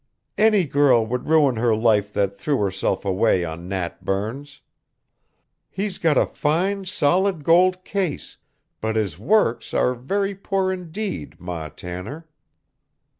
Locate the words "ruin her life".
1.29-2.11